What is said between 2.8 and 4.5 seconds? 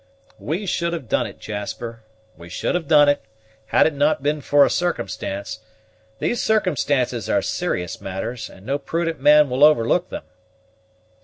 done it, had it not been